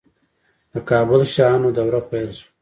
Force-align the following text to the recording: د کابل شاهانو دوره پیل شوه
د 0.71 0.73
کابل 0.89 1.21
شاهانو 1.33 1.69
دوره 1.77 2.01
پیل 2.09 2.29
شوه 2.37 2.49